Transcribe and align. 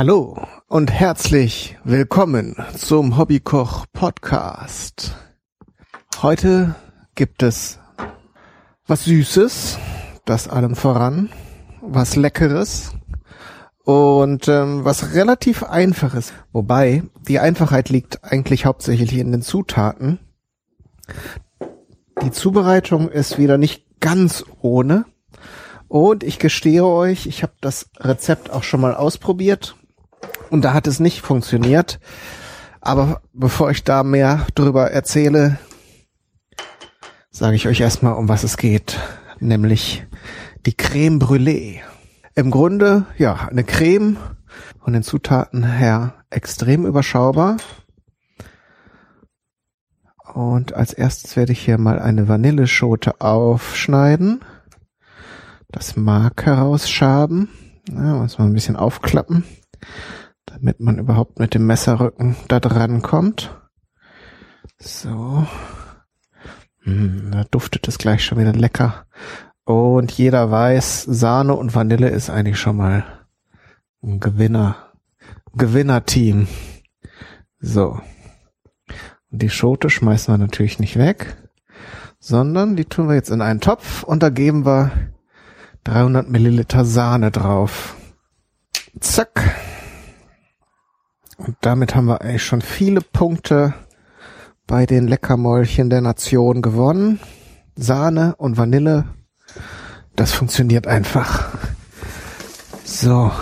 Hallo 0.00 0.34
und 0.66 0.90
herzlich 0.90 1.76
willkommen 1.84 2.56
zum 2.74 3.18
Hobbykoch 3.18 3.84
Podcast. 3.92 5.14
Heute 6.22 6.74
gibt 7.14 7.42
es 7.42 7.78
was 8.86 9.04
Süßes, 9.04 9.76
das 10.24 10.48
allem 10.48 10.74
voran, 10.74 11.28
was 11.82 12.16
Leckeres 12.16 12.92
und 13.84 14.48
ähm, 14.48 14.86
was 14.86 15.12
relativ 15.12 15.64
Einfaches. 15.64 16.32
Wobei 16.50 17.02
die 17.28 17.38
Einfachheit 17.38 17.90
liegt 17.90 18.24
eigentlich 18.24 18.64
hauptsächlich 18.64 19.18
in 19.18 19.32
den 19.32 19.42
Zutaten. 19.42 20.18
Die 22.22 22.30
Zubereitung 22.30 23.10
ist 23.10 23.36
wieder 23.36 23.58
nicht 23.58 24.00
ganz 24.00 24.46
ohne. 24.62 25.04
Und 25.88 26.24
ich 26.24 26.38
gestehe 26.38 26.86
euch, 26.86 27.26
ich 27.26 27.42
habe 27.42 27.52
das 27.60 27.90
Rezept 27.98 28.48
auch 28.48 28.62
schon 28.62 28.80
mal 28.80 28.94
ausprobiert 28.94 29.76
und 30.50 30.62
da 30.64 30.74
hat 30.74 30.86
es 30.86 31.00
nicht 31.00 31.22
funktioniert. 31.22 32.00
Aber 32.80 33.22
bevor 33.32 33.70
ich 33.70 33.84
da 33.84 34.02
mehr 34.02 34.46
drüber 34.54 34.90
erzähle, 34.90 35.58
sage 37.30 37.56
ich 37.56 37.68
euch 37.68 37.80
erstmal, 37.80 38.14
um 38.14 38.28
was 38.28 38.44
es 38.44 38.56
geht, 38.56 38.98
nämlich 39.38 40.06
die 40.66 40.74
Creme 40.74 41.18
Brûlée. 41.18 41.80
Im 42.34 42.50
Grunde, 42.50 43.06
ja, 43.18 43.48
eine 43.50 43.64
Creme 43.64 44.16
von 44.82 44.92
den 44.92 45.02
Zutaten 45.02 45.64
her 45.64 46.14
extrem 46.30 46.86
überschaubar. 46.86 47.56
Und 50.32 50.74
als 50.74 50.92
erstes 50.92 51.36
werde 51.36 51.52
ich 51.52 51.64
hier 51.64 51.76
mal 51.76 51.98
eine 51.98 52.28
Vanilleschote 52.28 53.20
aufschneiden 53.20 54.40
das 55.72 55.96
Mark 55.96 56.46
herausschaben. 56.46 57.48
Ja, 57.90 58.14
muss 58.14 58.38
man 58.38 58.48
ein 58.48 58.54
bisschen 58.54 58.76
aufklappen, 58.76 59.44
damit 60.60 60.78
man 60.78 60.98
überhaupt 60.98 61.38
mit 61.38 61.54
dem 61.54 61.66
Messerrücken 61.66 62.36
da 62.48 62.60
dran 62.60 63.00
kommt. 63.00 63.56
So. 64.78 65.46
Hm, 66.82 67.30
da 67.32 67.44
duftet 67.44 67.88
es 67.88 67.96
gleich 67.96 68.24
schon 68.24 68.38
wieder 68.38 68.52
lecker. 68.52 69.06
Und 69.64 70.12
jeder 70.12 70.50
weiß, 70.50 71.04
Sahne 71.04 71.54
und 71.54 71.74
Vanille 71.74 72.10
ist 72.10 72.28
eigentlich 72.28 72.58
schon 72.58 72.76
mal 72.76 73.04
ein 74.02 74.20
Gewinner. 74.20 74.76
Gewinnerteam. 75.54 76.46
So. 77.58 77.98
Und 79.30 79.42
die 79.42 79.50
Schote 79.50 79.88
schmeißen 79.88 80.34
wir 80.34 80.38
natürlich 80.38 80.78
nicht 80.78 80.96
weg, 80.96 81.36
sondern 82.18 82.76
die 82.76 82.84
tun 82.84 83.08
wir 83.08 83.14
jetzt 83.14 83.30
in 83.30 83.40
einen 83.40 83.60
Topf 83.60 84.02
und 84.02 84.22
da 84.22 84.28
geben 84.28 84.66
wir 84.66 84.90
300 85.84 86.28
Milliliter 86.28 86.84
Sahne 86.84 87.30
drauf. 87.30 87.96
Zack. 88.98 89.59
Und 91.40 91.56
damit 91.62 91.94
haben 91.94 92.04
wir 92.04 92.20
eigentlich 92.20 92.44
schon 92.44 92.60
viele 92.60 93.00
Punkte 93.00 93.72
bei 94.66 94.84
den 94.84 95.08
Leckermäulchen 95.08 95.88
der 95.88 96.02
Nation 96.02 96.60
gewonnen. 96.60 97.18
Sahne 97.76 98.36
und 98.36 98.58
Vanille, 98.58 99.06
das 100.16 100.32
funktioniert 100.32 100.86
einfach. 100.86 101.48
So. 102.84 103.32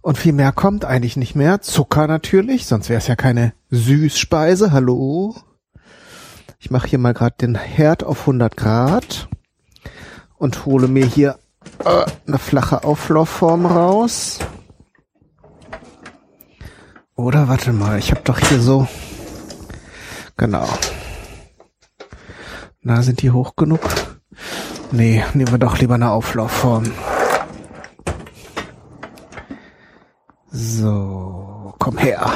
Und 0.00 0.16
viel 0.16 0.32
mehr 0.32 0.52
kommt 0.52 0.86
eigentlich 0.86 1.18
nicht 1.18 1.34
mehr. 1.34 1.60
Zucker 1.60 2.06
natürlich, 2.06 2.64
sonst 2.66 2.88
wäre 2.88 3.00
es 3.00 3.06
ja 3.06 3.16
keine 3.16 3.52
Süßspeise. 3.68 4.72
Hallo. 4.72 5.36
Ich 6.58 6.70
mache 6.70 6.88
hier 6.88 6.98
mal 6.98 7.12
gerade 7.12 7.36
den 7.38 7.54
Herd 7.54 8.02
auf 8.02 8.20
100 8.20 8.56
Grad 8.56 9.28
und 10.38 10.64
hole 10.64 10.88
mir 10.88 11.04
hier 11.04 11.38
äh, 11.84 12.06
eine 12.26 12.38
flache 12.38 12.82
Auflaufform 12.82 13.66
raus. 13.66 14.38
Oder 17.20 17.48
warte 17.48 17.74
mal, 17.74 17.98
ich 17.98 18.12
habe 18.12 18.22
doch 18.24 18.38
hier 18.38 18.60
so 18.60 18.88
genau. 20.38 20.66
Na, 22.80 23.02
sind 23.02 23.20
die 23.20 23.30
hoch 23.30 23.56
genug? 23.56 23.80
Nee, 24.90 25.22
nehmen 25.34 25.50
wir 25.50 25.58
doch 25.58 25.78
lieber 25.78 25.96
eine 25.96 26.12
Auflaufform. 26.12 26.90
So, 30.50 31.74
komm 31.78 31.98
her. 31.98 32.26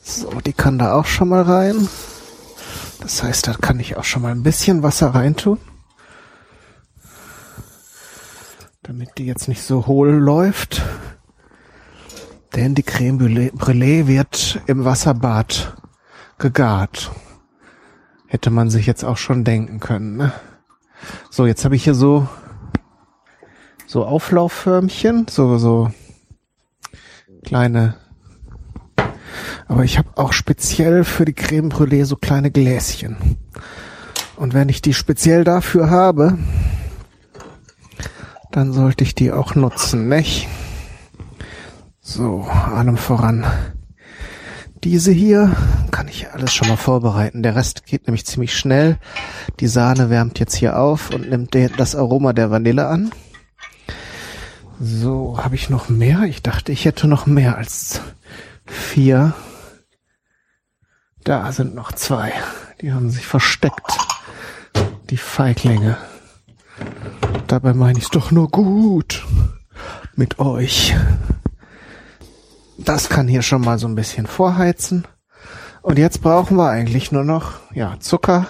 So, 0.00 0.30
die 0.46 0.52
kann 0.52 0.78
da 0.78 0.94
auch 0.94 1.06
schon 1.06 1.30
mal 1.30 1.42
rein. 1.42 1.88
Das 3.00 3.24
heißt, 3.24 3.48
da 3.48 3.54
kann 3.54 3.80
ich 3.80 3.96
auch 3.96 4.04
schon 4.04 4.22
mal 4.22 4.30
ein 4.30 4.44
bisschen 4.44 4.84
Wasser 4.84 5.16
reintun. 5.16 5.58
Damit 9.00 9.16
die 9.16 9.24
jetzt 9.24 9.48
nicht 9.48 9.62
so 9.62 9.86
hohl 9.86 10.10
läuft. 10.10 10.82
Denn 12.54 12.74
die 12.74 12.82
Creme 12.82 13.50
Brûlée 13.56 14.06
wird 14.06 14.60
im 14.66 14.84
Wasserbad 14.84 15.74
gegart. 16.36 17.10
Hätte 18.26 18.50
man 18.50 18.68
sich 18.68 18.84
jetzt 18.84 19.02
auch 19.02 19.16
schon 19.16 19.42
denken 19.42 19.80
können. 19.80 20.18
Ne? 20.18 20.34
So, 21.30 21.46
jetzt 21.46 21.64
habe 21.64 21.76
ich 21.76 21.84
hier 21.84 21.94
so 21.94 22.28
so 23.86 24.04
Auflaufförmchen, 24.04 25.28
so 25.30 25.56
so 25.56 25.90
kleine 27.42 27.94
aber 29.66 29.84
ich 29.84 29.96
habe 29.96 30.10
auch 30.16 30.34
speziell 30.34 31.04
für 31.04 31.24
die 31.24 31.32
Creme 31.32 31.70
Brûlée 31.70 32.04
so 32.04 32.16
kleine 32.16 32.50
Gläschen. 32.50 33.38
Und 34.36 34.52
wenn 34.52 34.68
ich 34.68 34.82
die 34.82 34.92
speziell 34.92 35.44
dafür 35.44 35.88
habe, 35.88 36.36
dann 38.50 38.72
sollte 38.72 39.04
ich 39.04 39.14
die 39.14 39.32
auch 39.32 39.54
nutzen, 39.54 40.08
nicht? 40.08 40.48
So, 42.00 42.42
allem 42.42 42.96
voran. 42.96 43.46
Diese 44.82 45.12
hier 45.12 45.54
kann 45.90 46.08
ich 46.08 46.30
alles 46.32 46.54
schon 46.54 46.68
mal 46.68 46.76
vorbereiten. 46.76 47.42
Der 47.42 47.54
Rest 47.54 47.84
geht 47.84 48.06
nämlich 48.06 48.24
ziemlich 48.24 48.56
schnell. 48.56 48.98
Die 49.60 49.66
Sahne 49.66 50.08
wärmt 50.08 50.38
jetzt 50.38 50.54
hier 50.54 50.78
auf 50.78 51.10
und 51.10 51.28
nimmt 51.28 51.54
das 51.76 51.94
Aroma 51.94 52.32
der 52.32 52.50
Vanille 52.50 52.86
an. 52.86 53.10
So, 54.80 55.38
habe 55.38 55.54
ich 55.56 55.68
noch 55.68 55.90
mehr? 55.90 56.22
Ich 56.22 56.42
dachte, 56.42 56.72
ich 56.72 56.86
hätte 56.86 57.06
noch 57.06 57.26
mehr 57.26 57.58
als 57.58 58.00
vier. 58.64 59.34
Da 61.22 61.52
sind 61.52 61.74
noch 61.74 61.92
zwei. 61.92 62.32
Die 62.80 62.94
haben 62.94 63.10
sich 63.10 63.26
versteckt. 63.26 63.98
Die 65.10 65.18
Feiglinge. 65.18 65.98
Dabei 67.50 67.74
meine 67.74 67.98
ich 67.98 68.04
es 68.04 68.10
doch 68.10 68.30
nur 68.30 68.48
gut 68.48 69.26
mit 70.14 70.38
euch. 70.38 70.94
Das 72.78 73.08
kann 73.08 73.26
hier 73.26 73.42
schon 73.42 73.62
mal 73.62 73.76
so 73.76 73.88
ein 73.88 73.96
bisschen 73.96 74.28
vorheizen. 74.28 75.04
Und 75.82 75.98
jetzt 75.98 76.22
brauchen 76.22 76.56
wir 76.56 76.70
eigentlich 76.70 77.10
nur 77.10 77.24
noch, 77.24 77.54
ja, 77.74 77.98
Zucker. 77.98 78.46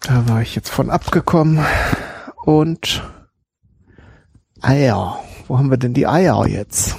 Da 0.00 0.28
war 0.28 0.42
ich 0.42 0.54
jetzt 0.54 0.68
von 0.68 0.90
abgekommen. 0.90 1.64
Und 2.44 3.02
Eier. 4.60 5.18
Wo 5.48 5.56
haben 5.56 5.70
wir 5.70 5.78
denn 5.78 5.94
die 5.94 6.06
Eier 6.06 6.46
jetzt? 6.46 6.96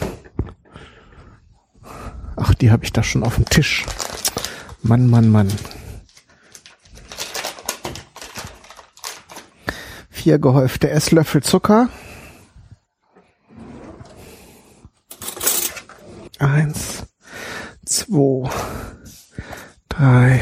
Ach, 2.35 2.55
die 2.55 2.71
habe 2.71 2.83
ich 2.83 2.93
da 2.93 3.03
schon 3.03 3.21
auf 3.21 3.35
dem 3.35 3.45
Tisch. 3.45 3.85
Mann, 4.81 5.07
Mann, 5.07 5.29
Mann. 5.29 5.49
Vier 10.23 10.39
gehäufte 10.39 10.89
Esslöffel 10.89 11.43
Zucker. 11.43 11.89
Eins, 16.39 17.03
zwei, 17.85 18.49
drei, 19.89 20.39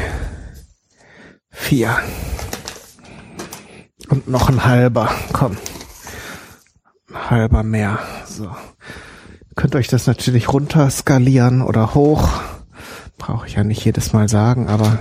vier. 1.50 1.98
Und 4.08 4.28
noch 4.28 4.48
ein 4.48 4.64
halber. 4.64 5.12
Komm. 5.32 5.56
Ein 7.08 7.30
halber 7.30 7.64
mehr. 7.64 7.98
So 8.24 8.54
könnt 9.56 9.74
euch 9.74 9.88
das 9.88 10.06
natürlich 10.06 10.52
runter 10.52 10.90
skalieren 10.90 11.60
oder 11.60 11.94
hoch. 11.94 12.30
Brauche 13.18 13.48
ich 13.48 13.54
ja 13.54 13.64
nicht 13.64 13.84
jedes 13.84 14.12
Mal 14.12 14.28
sagen, 14.28 14.68
aber 14.68 15.00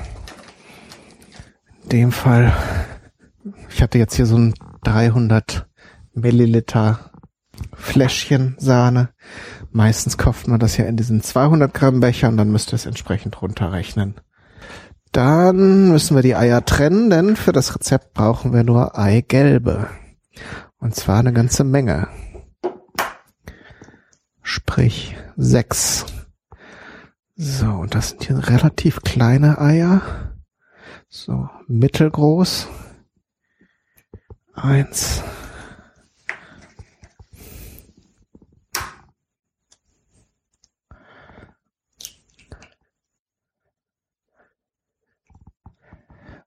in 1.83 1.89
dem 1.89 2.11
Fall, 2.11 2.51
ich 3.69 3.83
hatte 3.83 3.99
jetzt 3.99 4.15
hier 4.15 4.25
so 4.25 4.39
ein 4.39 4.55
300 4.83 5.67
Milliliter 6.13 7.11
Fläschchen 7.73 8.55
Sahne. 8.57 9.09
Meistens 9.71 10.17
kauft 10.17 10.47
man 10.47 10.59
das 10.59 10.77
ja 10.77 10.85
in 10.85 10.97
diesen 10.97 11.21
200 11.21 11.73
Gramm 11.73 11.99
Becher 11.99 12.29
und 12.29 12.37
dann 12.37 12.51
müsst 12.51 12.73
ihr 12.73 12.75
es 12.75 12.85
entsprechend 12.85 13.41
runterrechnen. 13.41 14.15
Dann 15.11 15.89
müssen 15.89 16.15
wir 16.15 16.23
die 16.23 16.35
Eier 16.35 16.65
trennen, 16.65 17.09
denn 17.09 17.35
für 17.35 17.51
das 17.51 17.75
Rezept 17.75 18.13
brauchen 18.13 18.53
wir 18.53 18.63
nur 18.63 18.97
Eigelbe. 18.97 19.87
Und 20.79 20.95
zwar 20.95 21.19
eine 21.19 21.33
ganze 21.33 21.63
Menge 21.63 22.07
sprich 24.51 25.15
sechs. 25.37 26.05
So, 27.35 27.67
und 27.67 27.95
das 27.95 28.09
sind 28.09 28.25
hier 28.25 28.49
relativ 28.49 29.01
kleine 29.01 29.59
Eier. 29.59 30.01
So, 31.09 31.49
mittelgroß. 31.67 32.67
Eins. 34.63 35.23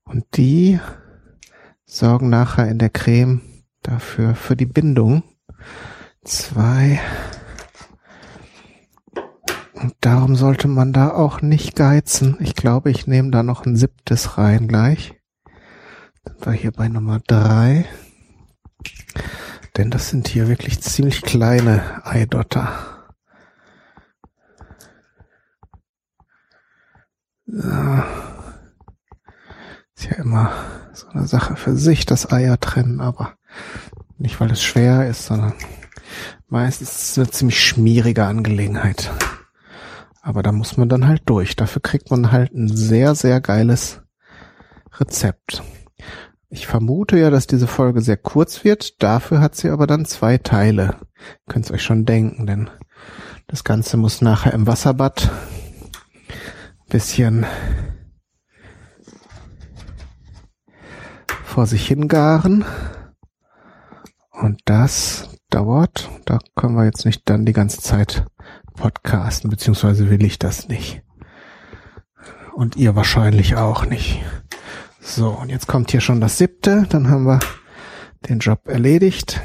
Und 0.05 0.25
die 0.37 0.79
sorgen 1.87 2.29
nachher 2.29 2.69
in 2.69 2.79
der 2.79 2.91
Creme 2.91 3.41
dafür, 3.83 4.35
für 4.35 4.55
die 4.55 4.67
Bindung. 4.67 5.25
Zwei. 6.25 7.01
Und 9.73 9.95
darum 10.01 10.37
sollte 10.37 10.69
man 10.69 10.93
da 10.93 11.11
auch 11.11 11.43
nicht 11.43 11.75
geizen. 11.75 12.37
Ich 12.41 12.55
glaube, 12.55 12.91
ich 12.91 13.07
nehme 13.07 13.31
da 13.31 13.43
noch 13.43 13.67
ein 13.67 13.77
siebtes 13.77 14.39
rein 14.39 14.69
gleich. 14.69 15.21
Dann 16.23 16.37
war 16.47 16.53
hier 16.53 16.73
bei 16.73 16.89
Nummer 16.89 17.19
drei. 17.27 17.85
Denn 19.77 19.91
das 19.91 20.09
sind 20.09 20.29
hier 20.29 20.49
wirklich 20.49 20.81
ziemlich 20.81 21.23
kleine 21.23 22.07
Eidotter. 22.07 22.95
So. 27.47 28.03
Ist 29.97 30.05
ja 30.11 30.17
immer 30.17 30.53
so 30.93 31.09
eine 31.09 31.27
Sache 31.27 31.57
für 31.57 31.77
sich, 31.77 32.07
das 32.07 32.31
Eier 32.31 32.59
trennen, 32.59 33.01
aber 33.01 33.37
nicht 34.17 34.41
weil 34.41 34.51
es 34.51 34.63
schwer 34.63 35.09
ist, 35.09 35.27
sondern 35.27 35.55
meistens 36.49 36.91
ist 36.91 37.11
es 37.11 37.19
eine 37.19 37.31
ziemlich 37.31 37.63
schmierige 37.63 38.25
Angelegenheit. 38.25 39.13
Aber 40.23 40.43
da 40.43 40.53
muss 40.53 40.77
man 40.77 40.89
dann 40.89 41.07
halt 41.07 41.23
durch. 41.27 41.57
Dafür 41.57 41.83
kriegt 41.83 42.11
man 42.11 42.33
halt 42.33 42.55
ein 42.55 42.69
sehr, 42.69 43.15
sehr 43.15 43.41
geiles 43.41 44.01
Rezept. 44.99 45.63
Ich 46.55 46.69
vermute 46.69 47.19
ja, 47.19 47.31
dass 47.31 47.49
diese 47.49 47.67
Folge 47.67 48.01
sehr 48.01 48.17
kurz 48.17 48.63
wird. 48.63 49.03
Dafür 49.03 49.41
hat 49.41 49.57
sie 49.57 49.71
aber 49.71 49.89
dann 49.89 50.05
zwei 50.05 50.39
Teile. 50.39 50.95
Könnt 51.49 51.69
ihr 51.69 51.75
euch 51.75 51.83
schon 51.83 52.05
denken, 52.05 52.47
denn 52.47 52.71
das 53.49 53.65
Ganze 53.65 53.97
muss 53.97 54.21
nachher 54.21 54.53
im 54.53 54.69
Wasserbad 54.69 55.33
bisschen 56.89 57.45
vor 61.27 61.67
sich 61.67 61.89
hingaren. 61.89 62.65
Und 64.31 64.61
das 64.65 65.31
dauert. 65.51 66.09
Da 66.25 66.39
können 66.55 66.77
wir 66.77 66.85
jetzt 66.85 67.05
nicht 67.05 67.29
dann 67.29 67.45
die 67.45 67.53
ganze 67.53 67.81
Zeit 67.81 68.27
podcasten, 68.75 69.51
beziehungsweise 69.51 70.09
will 70.09 70.25
ich 70.25 70.39
das 70.39 70.69
nicht. 70.69 71.03
Und 72.55 72.77
ihr 72.77 72.95
wahrscheinlich 72.95 73.57
auch 73.57 73.87
nicht. 73.87 74.23
So, 75.07 75.29
und 75.29 75.51
jetzt 75.51 75.69
kommt 75.69 75.91
hier 75.91 76.01
schon 76.01 76.23
das 76.23 76.39
siebte. 76.39 76.87
Dann 76.89 77.11
haben 77.11 77.25
wir 77.25 77.39
den 78.29 78.39
Job 78.39 78.67
erledigt. 78.67 79.43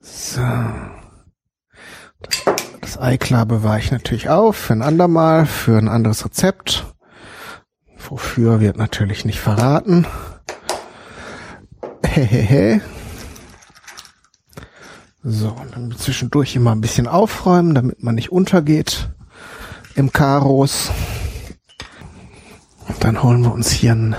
So. 0.00 0.40
Das, 2.22 2.44
das 2.80 2.98
Ei 2.98 3.18
klar 3.18 3.44
bewahre 3.44 3.78
ich 3.78 3.92
natürlich 3.92 4.30
auf 4.30 4.56
für 4.56 4.72
ein 4.72 4.82
andermal, 4.82 5.44
für 5.44 5.76
ein 5.76 5.88
anderes 5.88 6.24
Rezept. 6.24 6.86
Wofür 7.98 8.60
wird 8.60 8.78
natürlich 8.78 9.26
nicht 9.26 9.38
verraten. 9.38 10.06
Hehehe. 12.04 12.80
So, 15.22 15.50
und 15.50 15.76
dann 15.76 15.92
zwischendurch 15.92 16.56
immer 16.56 16.74
ein 16.74 16.80
bisschen 16.80 17.06
aufräumen, 17.06 17.74
damit 17.74 18.02
man 18.02 18.14
nicht 18.14 18.32
untergeht 18.32 19.10
im 19.96 20.12
Karos. 20.12 20.92
Dann 23.00 23.22
holen 23.22 23.42
wir 23.42 23.52
uns 23.52 23.70
hier 23.70 23.92
einen 23.92 24.16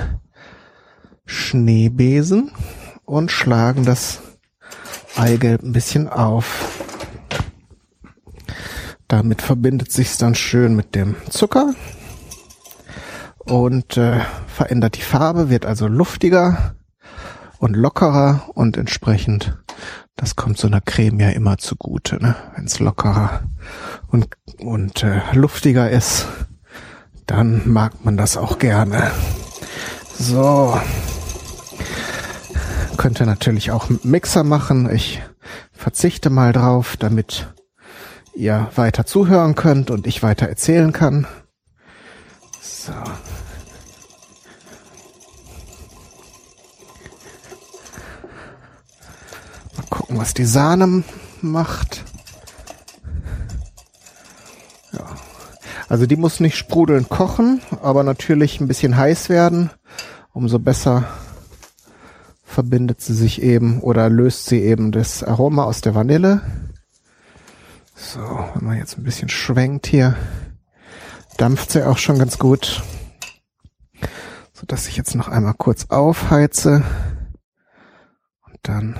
Schneebesen 1.25 2.51
und 3.05 3.31
schlagen 3.31 3.85
das 3.85 4.21
Eigelb 5.15 5.63
ein 5.63 5.71
bisschen 5.71 6.09
auf. 6.09 6.83
Damit 9.07 9.41
verbindet 9.41 9.91
sich's 9.91 10.17
dann 10.17 10.35
schön 10.35 10.75
mit 10.75 10.95
dem 10.95 11.15
Zucker 11.29 11.73
und 13.45 13.97
äh, 13.97 14.19
verändert 14.47 14.97
die 14.97 15.01
Farbe, 15.01 15.49
wird 15.49 15.65
also 15.65 15.87
luftiger 15.87 16.75
und 17.59 17.75
lockerer 17.75 18.49
und 18.53 18.77
entsprechend 18.77 19.57
das 20.15 20.35
kommt 20.35 20.57
so 20.57 20.67
einer 20.67 20.81
Creme 20.81 21.19
ja 21.19 21.29
immer 21.29 21.57
zugute, 21.57 22.21
ne? 22.21 22.35
Wenn 22.55 22.65
es 22.65 22.79
lockerer 22.79 23.41
und, 24.07 24.27
und 24.59 25.03
äh, 25.03 25.21
luftiger 25.33 25.89
ist, 25.89 26.27
dann 27.25 27.61
mag 27.65 28.03
man 28.03 28.17
das 28.17 28.37
auch 28.37 28.57
gerne. 28.57 29.11
So. 30.17 30.79
Könnte 32.97 33.25
natürlich 33.25 33.71
auch 33.71 33.89
Mixer 34.03 34.43
machen. 34.43 34.89
Ich 34.91 35.21
verzichte 35.71 36.29
mal 36.29 36.51
drauf, 36.51 36.97
damit 36.97 37.53
ihr 38.33 38.69
weiter 38.75 39.05
zuhören 39.05 39.55
könnt 39.55 39.91
und 39.91 40.07
ich 40.07 40.23
weiter 40.23 40.47
erzählen 40.47 40.93
kann. 40.93 41.27
So. 42.59 42.93
Gucken, 50.07 50.21
was 50.21 50.33
die 50.33 50.45
Sahne 50.45 51.03
macht. 51.41 52.05
Ja. 54.93 55.05
Also 55.89 56.05
die 56.05 56.15
muss 56.15 56.39
nicht 56.39 56.57
sprudelnd 56.57 57.09
kochen, 57.09 57.61
aber 57.81 58.03
natürlich 58.03 58.59
ein 58.59 58.67
bisschen 58.67 58.95
heiß 58.95 59.29
werden. 59.29 59.69
Umso 60.33 60.59
besser 60.59 61.03
verbindet 62.45 63.01
sie 63.01 63.13
sich 63.13 63.41
eben 63.41 63.81
oder 63.81 64.09
löst 64.09 64.45
sie 64.45 64.61
eben 64.61 64.91
das 64.91 65.23
Aroma 65.23 65.63
aus 65.63 65.81
der 65.81 65.93
Vanille. 65.93 66.41
So, 67.95 68.21
wenn 68.53 68.65
man 68.65 68.77
jetzt 68.77 68.97
ein 68.97 69.03
bisschen 69.03 69.29
schwenkt 69.29 69.87
hier, 69.87 70.15
dampft 71.37 71.71
sie 71.71 71.85
auch 71.85 71.97
schon 71.97 72.17
ganz 72.17 72.37
gut. 72.37 72.81
So 74.53 74.65
dass 74.65 74.87
ich 74.87 74.95
jetzt 74.95 75.15
noch 75.15 75.27
einmal 75.27 75.53
kurz 75.53 75.87
aufheize 75.89 76.83
und 78.45 78.57
dann 78.63 78.95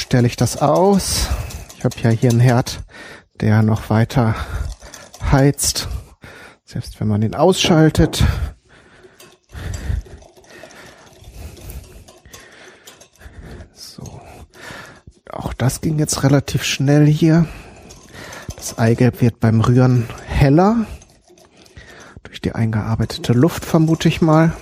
stelle 0.00 0.26
ich 0.26 0.36
das 0.36 0.56
aus. 0.56 1.28
Ich 1.76 1.84
habe 1.84 1.96
ja 2.02 2.10
hier 2.10 2.30
einen 2.30 2.40
Herd, 2.40 2.82
der 3.40 3.62
noch 3.62 3.90
weiter 3.90 4.34
heizt, 5.30 5.88
selbst 6.64 7.00
wenn 7.00 7.08
man 7.08 7.20
den 7.20 7.34
ausschaltet. 7.34 8.24
So, 13.72 14.20
auch 15.30 15.54
das 15.54 15.80
ging 15.80 15.98
jetzt 15.98 16.22
relativ 16.22 16.64
schnell 16.64 17.06
hier. 17.06 17.46
Das 18.56 18.78
Eigelb 18.78 19.20
wird 19.20 19.40
beim 19.40 19.60
Rühren 19.60 20.08
heller. 20.26 20.86
Durch 22.22 22.40
die 22.40 22.54
eingearbeitete 22.54 23.32
Luft 23.32 23.64
vermute 23.64 24.08
ich 24.08 24.20
mal. 24.20 24.52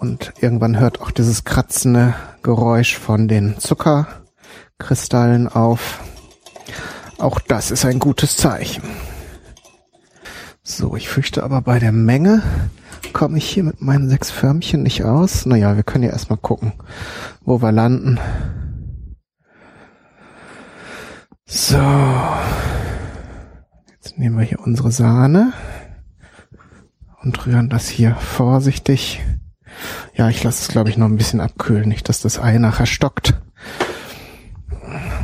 Und 0.00 0.32
irgendwann 0.40 0.80
hört 0.80 1.02
auch 1.02 1.10
dieses 1.10 1.44
kratzende 1.44 2.14
Geräusch 2.42 2.96
von 2.96 3.28
den 3.28 3.58
Zuckerkristallen 3.58 5.46
auf. 5.46 6.00
Auch 7.18 7.38
das 7.38 7.70
ist 7.70 7.84
ein 7.84 7.98
gutes 7.98 8.38
Zeichen. 8.38 8.82
So, 10.62 10.96
ich 10.96 11.10
fürchte 11.10 11.44
aber 11.44 11.60
bei 11.60 11.78
der 11.78 11.92
Menge 11.92 12.42
komme 13.12 13.36
ich 13.36 13.50
hier 13.50 13.62
mit 13.62 13.82
meinen 13.82 14.08
sechs 14.08 14.30
Förmchen 14.30 14.82
nicht 14.82 15.04
aus. 15.04 15.44
Naja, 15.44 15.76
wir 15.76 15.82
können 15.82 16.04
ja 16.04 16.10
erstmal 16.10 16.38
gucken, 16.38 16.72
wo 17.42 17.60
wir 17.60 17.70
landen. 17.70 18.18
So. 21.44 21.76
Jetzt 23.90 24.16
nehmen 24.16 24.38
wir 24.38 24.46
hier 24.46 24.60
unsere 24.60 24.92
Sahne 24.92 25.52
und 27.22 27.44
rühren 27.44 27.68
das 27.68 27.88
hier 27.88 28.14
vorsichtig 28.14 29.20
ja, 30.20 30.28
ich 30.28 30.44
lasse 30.44 30.60
es, 30.60 30.68
glaube 30.68 30.90
ich, 30.90 30.98
noch 30.98 31.06
ein 31.06 31.16
bisschen 31.16 31.40
abkühlen, 31.40 31.88
nicht, 31.88 32.06
dass 32.10 32.20
das 32.20 32.38
Ei 32.38 32.58
nachher 32.58 32.84
stockt. 32.84 33.40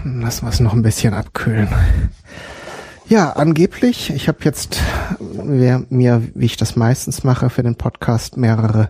Lassen 0.06 0.46
wir 0.46 0.48
es 0.48 0.60
noch 0.60 0.72
ein 0.72 0.80
bisschen 0.80 1.12
abkühlen. 1.12 1.68
Ja, 3.06 3.32
angeblich, 3.32 4.08
ich 4.08 4.26
habe 4.26 4.38
jetzt 4.44 4.80
mir, 5.20 5.84
wie 5.90 6.46
ich 6.46 6.56
das 6.56 6.76
meistens 6.76 7.24
mache, 7.24 7.50
für 7.50 7.62
den 7.62 7.74
Podcast 7.74 8.38
mehrere 8.38 8.88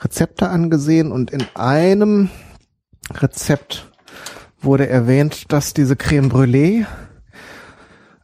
Rezepte 0.00 0.48
angesehen 0.48 1.10
und 1.10 1.32
in 1.32 1.44
einem 1.56 2.30
Rezept 3.12 3.90
wurde 4.60 4.88
erwähnt, 4.88 5.50
dass 5.52 5.74
diese 5.74 5.96
Creme 5.96 6.30
Brûlée, 6.30 6.86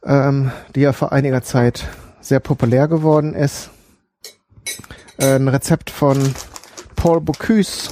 ähm, 0.05 0.53
die 0.73 0.79
ja 0.79 0.93
vor 0.93 1.11
einiger 1.11 1.43
Zeit 1.43 1.85
sehr 2.21 2.39
populär 2.39 2.87
geworden 2.87 3.33
ist, 3.33 3.71
äh, 5.17 5.35
ein 5.35 5.49
Rezept 5.49 5.89
von 5.89 6.33
Paul 7.05 7.21
Bocuse 7.21 7.91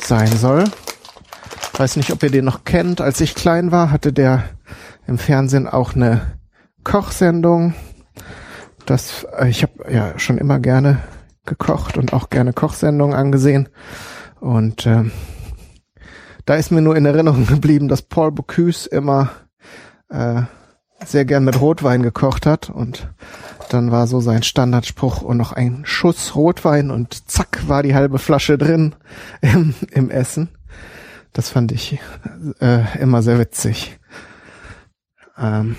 sein 0.00 0.28
soll. 0.28 0.64
Weiß 1.74 1.96
nicht, 1.96 2.10
ob 2.10 2.22
ihr 2.22 2.30
den 2.30 2.46
noch 2.46 2.64
kennt. 2.64 3.02
Als 3.02 3.20
ich 3.20 3.34
klein 3.34 3.70
war, 3.70 3.90
hatte 3.90 4.14
der 4.14 4.44
im 5.06 5.18
Fernsehen 5.18 5.68
auch 5.68 5.94
eine 5.94 6.38
Kochsendung. 6.84 7.74
Das, 8.86 9.26
äh, 9.38 9.50
ich 9.50 9.62
habe 9.62 9.92
ja 9.92 10.18
schon 10.18 10.38
immer 10.38 10.58
gerne 10.58 11.02
gekocht 11.44 11.98
und 11.98 12.14
auch 12.14 12.30
gerne 12.30 12.54
Kochsendungen 12.54 13.14
angesehen. 13.14 13.68
Und 14.40 14.86
äh, 14.86 15.02
da 16.46 16.54
ist 16.54 16.70
mir 16.70 16.80
nur 16.80 16.96
in 16.96 17.04
Erinnerung 17.04 17.46
geblieben, 17.46 17.88
dass 17.88 18.00
Paul 18.00 18.32
Bocuse 18.32 18.88
immer 18.88 19.32
äh, 20.08 20.40
sehr 21.04 21.26
gern 21.26 21.44
mit 21.44 21.60
Rotwein 21.60 22.02
gekocht 22.02 22.46
hat 22.46 22.70
und 22.70 23.06
dann 23.74 23.90
war 23.90 24.06
so 24.06 24.20
sein 24.20 24.42
Standardspruch 24.42 25.22
und 25.22 25.36
noch 25.36 25.52
ein 25.52 25.82
Schuss 25.84 26.34
Rotwein 26.34 26.90
und 26.90 27.30
zack 27.30 27.68
war 27.68 27.82
die 27.82 27.94
halbe 27.94 28.18
Flasche 28.18 28.56
drin 28.56 28.94
im, 29.40 29.74
im 29.90 30.10
Essen. 30.10 30.48
Das 31.32 31.50
fand 31.50 31.72
ich 31.72 31.98
äh, 32.60 32.98
immer 33.00 33.22
sehr 33.22 33.38
witzig. 33.38 33.98
Ähm, 35.36 35.76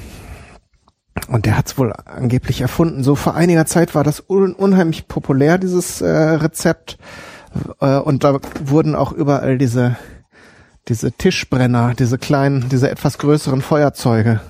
und 1.29 1.45
der 1.45 1.57
hat 1.57 1.67
es 1.67 1.77
wohl 1.77 1.93
angeblich 1.93 2.61
erfunden. 2.61 3.03
So 3.03 3.15
vor 3.15 3.35
einiger 3.35 3.65
Zeit 3.65 3.95
war 3.95 4.03
das 4.03 4.23
un 4.27 4.53
unheimlich 4.53 5.07
populär, 5.07 5.57
dieses 5.57 6.01
äh, 6.01 6.07
Rezept. 6.09 6.97
Äh, 7.79 7.97
und 7.97 8.23
da 8.23 8.39
wurden 8.65 8.95
auch 8.95 9.13
überall 9.13 9.57
diese, 9.57 9.95
diese 10.89 11.13
Tischbrenner, 11.13 11.93
diese 11.97 12.17
kleinen, 12.17 12.67
diese 12.67 12.89
etwas 12.89 13.17
größeren 13.17 13.61
Feuerzeuge 13.61 14.41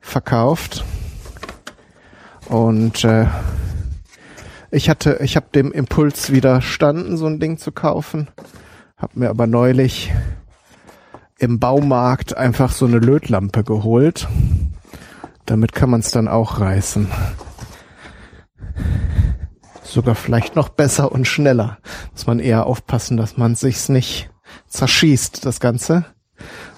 verkauft. 0.00 0.84
Und 2.48 3.04
äh, 3.04 3.26
ich 4.70 4.90
hatte, 4.90 5.18
ich 5.22 5.36
habe 5.36 5.46
dem 5.54 5.72
Impuls 5.72 6.32
widerstanden, 6.32 7.16
so 7.16 7.26
ein 7.26 7.40
Ding 7.40 7.58
zu 7.58 7.72
kaufen. 7.72 8.28
Hab 8.96 9.16
mir 9.16 9.30
aber 9.30 9.46
neulich 9.46 10.12
im 11.38 11.58
Baumarkt 11.58 12.36
einfach 12.36 12.72
so 12.72 12.86
eine 12.86 12.98
Lötlampe 12.98 13.64
geholt. 13.64 14.28
Damit 15.46 15.72
kann 15.72 15.90
man 15.90 16.00
es 16.00 16.10
dann 16.10 16.28
auch 16.28 16.60
reißen. 16.60 17.08
Sogar 19.82 20.14
vielleicht 20.14 20.56
noch 20.56 20.70
besser 20.70 21.12
und 21.12 21.26
schneller. 21.26 21.78
Muss 22.12 22.26
man 22.26 22.40
eher 22.40 22.66
aufpassen, 22.66 23.16
dass 23.16 23.36
man 23.36 23.54
sich's 23.54 23.88
nicht 23.88 24.30
zerschießt, 24.68 25.44
das 25.44 25.60
Ganze. 25.60 26.04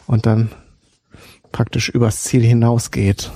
Und 0.07 0.27
dann 0.27 0.51
praktisch 1.53 1.89
übers 1.89 2.25
Ziel 2.25 2.43
hinausgeht. 2.43 3.31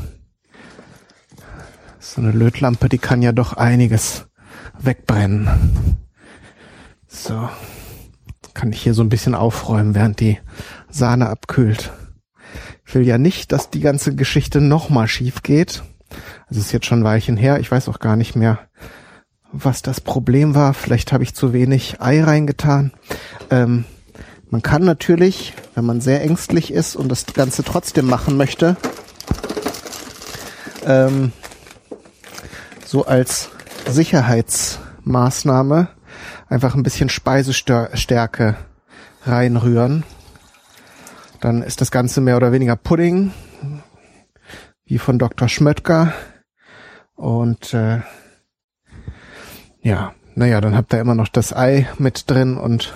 So 2.12 2.21
eine 2.21 2.33
Lötlampe, 2.33 2.88
die 2.88 2.99
kann 2.99 3.23
ja 3.23 3.31
doch 3.31 3.52
einiges 3.52 4.26
wegbrennen. 4.81 5.97
So. 7.07 7.49
Kann 8.52 8.73
ich 8.73 8.83
hier 8.83 8.95
so 8.95 9.02
ein 9.02 9.09
bisschen 9.09 9.37
aufräumen, 9.37 9.95
während 9.95 10.19
die 10.19 10.40
Sahne 10.90 11.29
abkühlt. 11.29 11.93
Ich 12.85 12.97
will 12.97 13.07
ja 13.07 13.17
nicht, 13.17 13.52
dass 13.52 13.71
die 13.71 13.79
ganze 13.79 14.17
Geschichte 14.17 14.61
nochmal 14.61 15.07
schief 15.07 15.45
geht. 15.45 15.85
Also 16.49 16.61
ist 16.61 16.73
jetzt 16.73 16.87
schon 16.87 17.02
ein 17.02 17.05
Weilchen 17.05 17.37
her. 17.37 17.61
Ich 17.61 17.71
weiß 17.71 17.88
auch 17.88 18.00
gar 18.00 18.17
nicht 18.17 18.35
mehr, 18.35 18.59
was 19.52 19.81
das 19.81 20.00
Problem 20.00 20.57
war. 20.57 20.75
Vielleicht 20.75 21.12
habe 21.12 21.23
ich 21.23 21.37
zu 21.37 21.52
wenig 21.52 22.00
Ei 22.00 22.25
reingetan. 22.25 22.90
Ähm, 23.50 23.85
man 24.50 24.62
kann 24.62 24.83
natürlich, 24.83 25.55
wenn 25.76 25.85
man 25.85 26.00
sehr 26.00 26.25
ängstlich 26.25 26.73
ist 26.73 26.97
und 26.97 27.09
das 27.09 27.25
Ganze 27.26 27.62
trotzdem 27.62 28.07
machen 28.07 28.37
möchte, 28.37 28.76
ähm, 30.85 31.31
so 32.91 33.07
als 33.07 33.49
Sicherheitsmaßnahme 33.89 35.89
einfach 36.49 36.75
ein 36.75 36.83
bisschen 36.83 37.09
Speisestärke 37.09 38.57
reinrühren. 39.23 40.03
Dann 41.41 41.63
ist 41.63 41.81
das 41.81 41.93
Ganze 41.93 42.21
mehr 42.21 42.37
oder 42.37 42.51
weniger 42.51 42.75
Pudding, 42.75 43.31
wie 44.87 44.99
von 44.99 45.21
Dr. 45.21 45.49
Schmöttger. 45.49 46.13
Und 47.15 47.73
äh, 47.75 48.01
ja, 49.83 50.13
naja, 50.35 50.61
dann 50.61 50.77
habt 50.77 50.93
ihr 50.93 51.01
immer 51.01 51.15
noch 51.15 51.29
das 51.29 51.55
Ei 51.55 51.89
mit 51.99 52.29
drin 52.29 52.57
und 52.57 52.93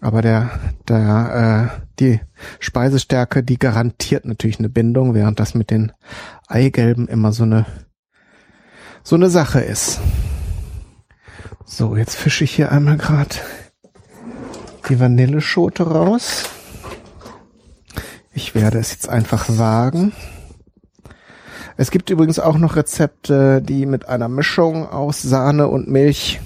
aber 0.00 0.22
der, 0.22 0.50
der, 0.86 1.72
äh, 1.74 1.80
die 1.98 2.20
Speisestärke, 2.60 3.42
die 3.42 3.58
garantiert 3.58 4.24
natürlich 4.24 4.60
eine 4.60 4.68
Bindung, 4.68 5.14
während 5.14 5.40
das 5.40 5.56
mit 5.56 5.72
den 5.72 5.90
Eigelben 6.46 7.08
immer 7.08 7.32
so 7.32 7.42
eine 7.42 7.66
so 9.06 9.14
eine 9.14 9.30
Sache 9.30 9.60
ist. 9.60 10.00
So, 11.64 11.94
jetzt 11.94 12.16
fische 12.16 12.42
ich 12.42 12.56
hier 12.56 12.72
einmal 12.72 12.96
gerade 12.96 13.36
die 14.88 14.98
Vanilleschote 14.98 15.84
raus. 15.84 16.42
Ich 18.34 18.56
werde 18.56 18.78
es 18.78 18.90
jetzt 18.90 19.08
einfach 19.08 19.44
wagen. 19.48 20.12
Es 21.76 21.92
gibt 21.92 22.10
übrigens 22.10 22.40
auch 22.40 22.58
noch 22.58 22.74
Rezepte, 22.74 23.62
die 23.62 23.86
mit 23.86 24.08
einer 24.08 24.28
Mischung 24.28 24.88
aus 24.88 25.22
Sahne 25.22 25.68
und 25.68 25.86
Milch 25.86 26.40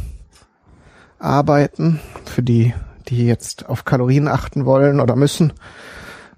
arbeiten. 1.19 1.99
Für 2.27 2.43
die, 2.43 2.75
die 3.09 3.25
jetzt 3.25 3.71
auf 3.71 3.87
Kalorien 3.87 4.29
achten 4.29 4.67
wollen 4.67 5.01
oder 5.01 5.17
müssen, 5.17 5.55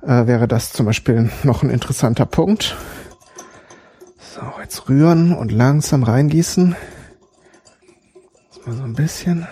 äh, 0.03 0.29
wäre 0.29 0.47
das 0.47 0.73
zum 0.73 0.87
Beispiel 0.87 1.31
noch 1.43 1.65
ein 1.65 1.71
interessanter 1.71 2.27
Punkt. 2.27 2.77
So, 4.35 4.41
jetzt 4.63 4.89
rühren 4.89 5.35
und 5.35 5.53
langsam 5.53 6.05
reingießen. 6.05 6.75
Mal 8.65 8.77
so 8.77 8.83
ein 8.83 8.95
bisschen. 8.95 9.47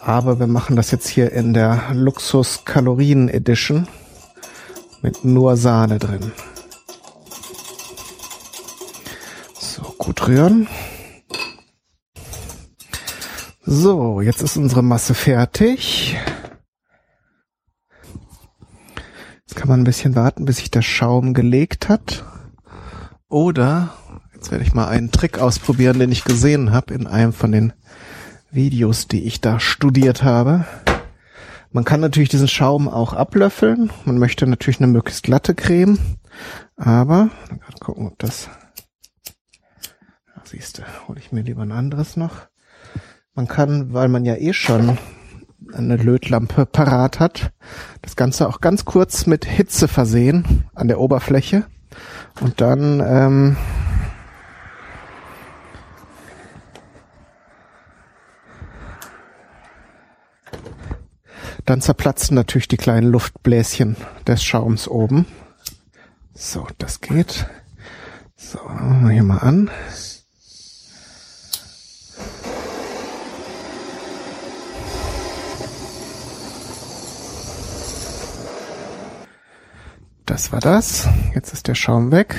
Aber 0.00 0.40
wir 0.40 0.46
machen 0.46 0.74
das 0.74 0.90
jetzt 0.90 1.06
hier 1.06 1.32
in 1.32 1.52
der 1.52 1.92
Luxus 1.92 2.64
Kalorien 2.64 3.28
Edition 3.28 3.86
mit 5.02 5.22
nur 5.26 5.58
Sahne 5.58 5.98
drin. 5.98 6.32
So, 9.60 9.82
gut 9.98 10.26
rühren. 10.28 10.66
So, 13.66 14.22
jetzt 14.22 14.40
ist 14.40 14.56
unsere 14.56 14.82
Masse 14.82 15.12
fertig. 15.12 16.16
Jetzt 19.40 19.56
kann 19.56 19.68
man 19.68 19.82
ein 19.82 19.84
bisschen 19.84 20.14
warten, 20.14 20.46
bis 20.46 20.56
sich 20.56 20.70
der 20.70 20.80
Schaum 20.80 21.34
gelegt 21.34 21.90
hat. 21.90 22.24
Oder, 23.32 23.94
jetzt 24.34 24.50
werde 24.50 24.62
ich 24.62 24.74
mal 24.74 24.88
einen 24.88 25.10
Trick 25.10 25.38
ausprobieren, 25.38 25.98
den 25.98 26.12
ich 26.12 26.22
gesehen 26.22 26.70
habe 26.70 26.92
in 26.92 27.06
einem 27.06 27.32
von 27.32 27.50
den 27.50 27.72
Videos, 28.50 29.08
die 29.08 29.24
ich 29.24 29.40
da 29.40 29.58
studiert 29.58 30.22
habe. 30.22 30.66
Man 31.70 31.86
kann 31.86 32.00
natürlich 32.00 32.28
diesen 32.28 32.46
Schaum 32.46 32.88
auch 32.88 33.14
ablöffeln. 33.14 33.90
Man 34.04 34.18
möchte 34.18 34.46
natürlich 34.46 34.82
eine 34.82 34.92
möglichst 34.92 35.22
glatte 35.22 35.54
Creme. 35.54 35.98
Aber, 36.76 37.30
gerade 37.48 37.78
gucken, 37.80 38.08
ob 38.08 38.18
das, 38.18 38.50
ja, 40.36 40.42
siehst 40.44 40.76
du, 40.76 40.82
hole 41.08 41.18
ich 41.18 41.32
mir 41.32 41.40
lieber 41.40 41.62
ein 41.62 41.72
anderes 41.72 42.18
noch. 42.18 42.48
Man 43.34 43.48
kann, 43.48 43.94
weil 43.94 44.08
man 44.08 44.26
ja 44.26 44.36
eh 44.36 44.52
schon 44.52 44.98
eine 45.72 45.96
Lötlampe 45.96 46.66
parat 46.66 47.18
hat, 47.18 47.54
das 48.02 48.14
Ganze 48.14 48.46
auch 48.46 48.60
ganz 48.60 48.84
kurz 48.84 49.24
mit 49.24 49.46
Hitze 49.46 49.88
versehen 49.88 50.66
an 50.74 50.88
der 50.88 51.00
Oberfläche 51.00 51.64
und 52.40 52.60
dann 52.60 53.00
ähm, 53.00 53.56
Dann 61.64 61.80
zerplatzen 61.80 62.34
natürlich 62.34 62.68
die 62.68 62.76
kleinen 62.76 63.10
Luftbläschen 63.10 63.96
des 64.26 64.42
Schaums 64.42 64.88
oben. 64.88 65.26
So, 66.34 66.66
das 66.78 67.00
geht. 67.00 67.46
So, 68.36 68.58
hier 69.08 69.22
mal 69.22 69.38
an. 69.38 69.70
Das 80.32 80.50
war 80.50 80.60
das. 80.60 81.06
Jetzt 81.34 81.52
ist 81.52 81.68
der 81.68 81.74
Schaum 81.74 82.10
weg. 82.10 82.34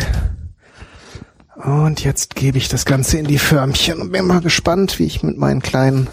Und 1.64 2.04
jetzt 2.04 2.34
gebe 2.34 2.58
ich 2.58 2.68
das 2.68 2.86
Ganze 2.86 3.20
in 3.20 3.26
die 3.26 3.38
Förmchen 3.38 4.02
und 4.02 4.12
bin 4.12 4.26
mal 4.26 4.42
gespannt, 4.42 4.98
wie 4.98 5.06
ich 5.06 5.22
mit 5.22 5.38
meinen 5.38 5.62
kleinen 5.62 6.08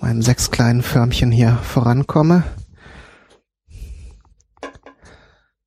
meinen 0.00 0.22
sechs 0.22 0.52
kleinen 0.52 0.82
Förmchen 0.82 1.32
hier 1.32 1.56
vorankomme. 1.56 2.44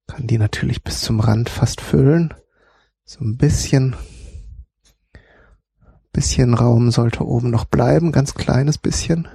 Kann 0.08 0.26
die 0.26 0.38
natürlich 0.38 0.86
bis 0.86 1.02
zum 1.02 1.20
Rand 1.20 1.50
fast 1.50 1.82
füllen. 1.82 2.34
So 3.04 3.20
ein 3.20 3.36
bisschen, 3.36 3.98
bisschen 6.14 6.54
Raum 6.54 6.92
sollte 6.92 7.26
oben 7.26 7.50
noch 7.50 7.66
bleiben, 7.66 8.14
ganz 8.14 8.36
kleines 8.36 8.78
bisschen. 8.78 9.28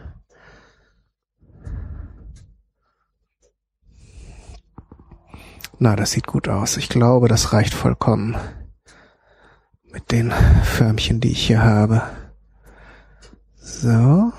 Na, 5.85 5.97
das 5.97 6.13
sieht 6.13 6.27
gut 6.27 6.49
aus. 6.49 6.79
Ich 6.79 6.89
glaube, 6.89 7.29
das 7.29 7.53
reicht 7.53 7.75
vollkommen 7.75 8.37
mit 9.93 10.13
den 10.13 10.33
Förmchen, 10.63 11.21
die 11.21 11.31
ich 11.31 11.47
hier 11.47 11.63
habe. 11.63 12.01
So. 13.61 14.33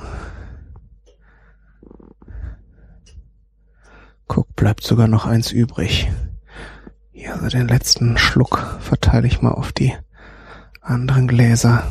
Guck, 4.26 4.56
bleibt 4.56 4.82
sogar 4.82 5.08
noch 5.08 5.28
eins 5.28 5.52
übrig. 5.52 6.12
Hier, 7.12 7.36
also 7.36 7.50
den 7.50 7.68
letzten 7.68 8.18
Schluck 8.18 8.80
verteile 8.80 9.28
ich 9.28 9.44
mal 9.44 9.52
auf 9.52 9.72
die 9.72 9.96
anderen 10.82 11.28
Gläser. 11.28 11.84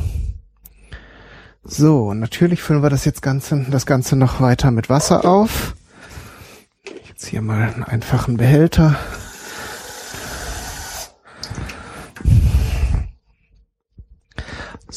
So, 1.63 2.13
natürlich 2.13 2.61
füllen 2.61 2.83
wir 2.83 2.89
das 2.89 3.05
jetzt 3.05 3.21
Ganze, 3.21 3.65
das 3.69 3.85
Ganze 3.85 4.17
noch 4.17 4.41
weiter 4.41 4.71
mit 4.71 4.89
Wasser 4.89 5.23
auf. 5.23 5.75
Jetzt 7.07 7.27
hier 7.27 7.41
mal 7.41 7.73
einen 7.73 7.85
einfachen 7.85 8.35
Behälter. 8.35 8.97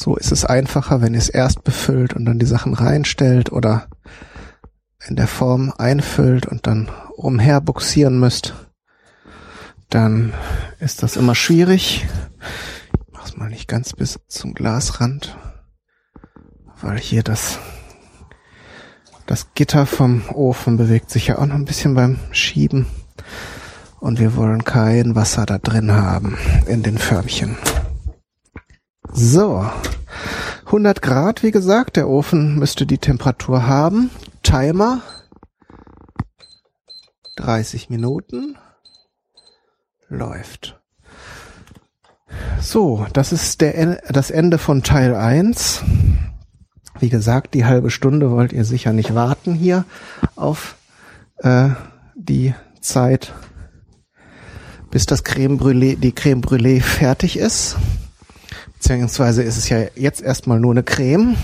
So 0.09 0.15
ist 0.15 0.31
es 0.31 0.43
einfacher, 0.43 1.01
wenn 1.01 1.13
ihr 1.13 1.19
es 1.19 1.29
erst 1.29 1.63
befüllt 1.63 2.15
und 2.15 2.25
dann 2.25 2.39
die 2.39 2.47
Sachen 2.47 2.73
reinstellt 2.73 3.51
oder 3.51 3.85
in 5.07 5.15
der 5.15 5.27
Form 5.27 5.71
einfüllt 5.77 6.47
und 6.47 6.65
dann 6.65 6.89
umherbuxieren 7.15 8.19
müsst. 8.19 8.55
Dann 9.91 10.33
ist 10.79 11.03
das 11.03 11.15
immer 11.15 11.35
schwierig. 11.35 12.07
Ich 12.91 13.13
mach's 13.13 13.37
mal 13.37 13.49
nicht 13.49 13.67
ganz 13.67 13.93
bis 13.93 14.19
zum 14.27 14.55
Glasrand 14.55 15.37
weil 16.81 16.97
hier 16.97 17.21
das 17.21 17.59
das 19.27 19.53
Gitter 19.53 19.85
vom 19.85 20.23
Ofen 20.33 20.77
bewegt 20.77 21.11
sich 21.11 21.27
ja 21.27 21.37
auch 21.37 21.45
noch 21.45 21.53
ein 21.53 21.65
bisschen 21.65 21.93
beim 21.93 22.17
Schieben 22.31 22.87
und 23.99 24.17
wir 24.17 24.35
wollen 24.35 24.63
kein 24.63 25.13
Wasser 25.13 25.45
da 25.45 25.59
drin 25.59 25.91
haben 25.91 26.35
in 26.65 26.81
den 26.81 26.97
Förmchen. 26.97 27.57
So, 29.11 29.69
100 30.65 31.01
Grad, 31.01 31.43
wie 31.43 31.51
gesagt, 31.51 31.95
der 31.95 32.07
Ofen 32.07 32.57
müsste 32.59 32.85
die 32.85 32.97
Temperatur 32.97 33.67
haben. 33.67 34.09
Timer 34.43 35.01
30 37.37 37.89
Minuten 37.89 38.57
läuft. 40.09 40.79
So, 42.61 43.05
das 43.13 43.31
ist 43.31 43.61
der, 43.61 44.01
das 44.09 44.29
Ende 44.31 44.57
von 44.57 44.83
Teil 44.83 45.15
1. 45.15 45.83
Wie 46.99 47.09
gesagt, 47.09 47.53
die 47.53 47.65
halbe 47.65 47.89
Stunde 47.89 48.31
wollt 48.31 48.51
ihr 48.51 48.65
sicher 48.65 48.91
nicht 48.91 49.15
warten 49.15 49.53
hier 49.53 49.85
auf 50.35 50.75
äh, 51.37 51.69
die 52.15 52.53
Zeit, 52.81 53.33
bis 54.91 55.05
das 55.05 55.23
Creme 55.23 55.57
Brûlée, 55.57 55.95
die 55.95 56.11
Creme 56.11 56.41
Brûlée 56.41 56.81
fertig 56.81 57.37
ist. 57.37 57.77
Beziehungsweise 58.79 59.43
ist 59.43 59.57
es 59.57 59.67
ja 59.67 59.79
jetzt 59.95 60.21
erstmal 60.21 60.59
nur 60.59 60.71
eine 60.71 60.83
Creme. 60.83 61.35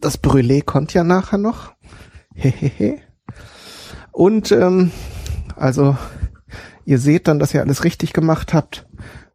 Das 0.00 0.22
Brûlée 0.22 0.62
kommt 0.62 0.92
ja 0.92 1.02
nachher 1.02 1.38
noch. 1.38 1.72
Hehehe. 2.34 3.00
Und 4.10 4.52
ähm, 4.52 4.90
also 5.56 5.96
ihr 6.84 6.98
seht 6.98 7.28
dann, 7.28 7.38
dass 7.38 7.54
ihr 7.54 7.62
alles 7.62 7.84
richtig 7.84 8.12
gemacht 8.12 8.52
habt, 8.52 8.86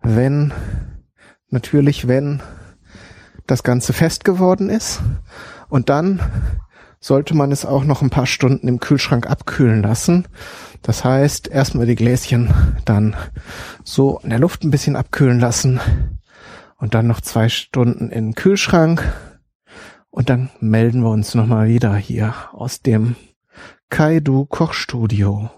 wenn 0.03 0.53
natürlich 1.49 2.07
wenn 2.07 2.43
das 3.47 3.63
Ganze 3.63 3.91
fest 3.91 4.23
geworden 4.23 4.69
ist 4.69 5.01
und 5.67 5.89
dann 5.89 6.19
sollte 6.99 7.35
man 7.35 7.51
es 7.51 7.65
auch 7.65 7.85
noch 7.85 8.03
ein 8.03 8.11
paar 8.11 8.27
Stunden 8.27 8.67
im 8.67 8.79
Kühlschrank 8.79 9.27
abkühlen 9.27 9.81
lassen. 9.81 10.27
Das 10.83 11.03
heißt, 11.03 11.47
erstmal 11.47 11.87
die 11.87 11.95
Gläschen 11.95 12.53
dann 12.85 13.15
so 13.83 14.19
in 14.19 14.29
der 14.29 14.39
Luft 14.39 14.63
ein 14.63 14.71
bisschen 14.71 14.95
abkühlen 14.95 15.39
lassen 15.39 15.79
und 16.77 16.93
dann 16.93 17.07
noch 17.07 17.21
zwei 17.21 17.49
Stunden 17.49 18.09
in 18.09 18.27
den 18.27 18.35
Kühlschrank. 18.35 19.03
Und 20.09 20.29
dann 20.29 20.49
melden 20.59 21.01
wir 21.01 21.09
uns 21.09 21.35
nochmal 21.35 21.67
wieder 21.67 21.95
hier 21.95 22.33
aus 22.53 22.81
dem 22.81 23.15
Kaidu 23.89 24.45
Kochstudio. 24.45 25.49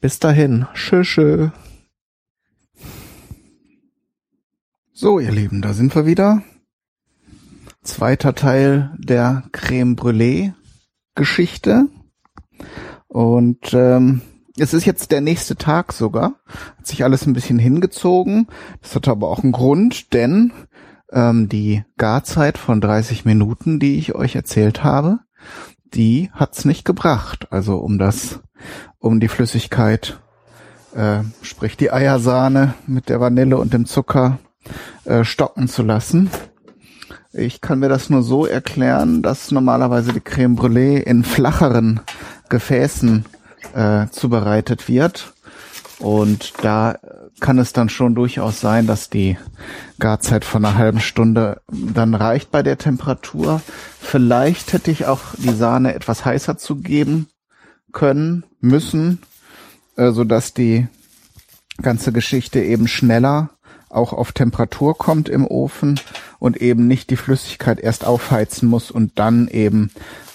Bis 0.00 0.18
dahin, 0.18 0.66
tschö, 0.74 1.50
So, 4.92 5.20
ihr 5.20 5.32
Lieben, 5.32 5.62
da 5.62 5.74
sind 5.74 5.94
wir 5.94 6.06
wieder 6.06 6.42
zweiter 7.82 8.34
Teil 8.34 8.92
der 8.98 9.44
Creme 9.52 9.96
Brûlée 9.96 10.52
Geschichte. 11.14 11.86
Und 13.06 13.72
ähm, 13.72 14.20
es 14.58 14.74
ist 14.74 14.84
jetzt 14.84 15.10
der 15.12 15.20
nächste 15.20 15.56
Tag 15.56 15.92
sogar. 15.92 16.34
Hat 16.78 16.86
sich 16.86 17.04
alles 17.04 17.26
ein 17.26 17.32
bisschen 17.32 17.58
hingezogen. 17.58 18.48
Das 18.82 18.94
hat 18.94 19.08
aber 19.08 19.28
auch 19.28 19.42
einen 19.42 19.52
Grund, 19.52 20.12
denn 20.12 20.52
ähm, 21.12 21.48
die 21.48 21.84
Garzeit 21.96 22.58
von 22.58 22.80
30 22.80 23.24
Minuten, 23.24 23.78
die 23.78 23.98
ich 23.98 24.14
euch 24.14 24.36
erzählt 24.36 24.84
habe, 24.84 25.20
die 25.94 26.30
hat's 26.32 26.64
nicht 26.64 26.84
gebracht. 26.84 27.48
Also 27.50 27.76
um 27.76 27.98
das, 27.98 28.40
um 28.98 29.20
die 29.20 29.28
Flüssigkeit, 29.28 30.18
äh, 30.94 31.20
sprich 31.42 31.76
die 31.76 31.92
Eiersahne 31.92 32.74
mit 32.86 33.08
der 33.08 33.20
Vanille 33.20 33.58
und 33.58 33.72
dem 33.72 33.86
Zucker 33.86 34.38
äh, 35.04 35.24
stocken 35.24 35.68
zu 35.68 35.82
lassen. 35.82 36.30
Ich 37.32 37.60
kann 37.60 37.78
mir 37.78 37.88
das 37.88 38.10
nur 38.10 38.22
so 38.22 38.46
erklären, 38.46 39.22
dass 39.22 39.50
normalerweise 39.50 40.12
die 40.12 40.20
Creme 40.20 40.56
Brûlée 40.56 40.98
in 40.98 41.24
flacheren 41.24 42.00
Gefäßen 42.48 43.24
äh, 43.74 44.06
zubereitet 44.10 44.88
wird. 44.88 45.32
Und 45.98 46.54
da 46.62 46.98
kann 47.40 47.58
es 47.58 47.72
dann 47.72 47.88
schon 47.88 48.14
durchaus 48.14 48.60
sein, 48.60 48.86
dass 48.86 49.10
die 49.10 49.36
Garzeit 49.98 50.44
von 50.44 50.64
einer 50.64 50.76
halben 50.76 51.00
Stunde 51.00 51.60
dann 51.68 52.14
reicht 52.14 52.50
bei 52.50 52.62
der 52.62 52.78
Temperatur. 52.78 53.60
Vielleicht 54.00 54.72
hätte 54.72 54.90
ich 54.90 55.06
auch 55.06 55.20
die 55.36 55.54
Sahne 55.54 55.94
etwas 55.94 56.24
heißer 56.24 56.56
zugeben 56.56 57.28
können, 57.92 58.44
müssen, 58.60 59.20
äh, 59.96 60.10
so 60.12 60.24
dass 60.24 60.54
die 60.54 60.86
ganze 61.80 62.12
Geschichte 62.12 62.60
eben 62.60 62.88
schneller 62.88 63.50
auch 63.88 64.12
auf 64.12 64.32
Temperatur 64.32 64.96
kommt 64.96 65.28
im 65.28 65.46
Ofen 65.46 65.98
und 66.38 66.58
eben 66.58 66.86
nicht 66.86 67.10
die 67.10 67.16
Flüssigkeit 67.16 67.80
erst 67.80 68.04
aufheizen 68.04 68.68
muss 68.68 68.90
und 68.90 69.18
dann 69.18 69.48
eben 69.48 69.90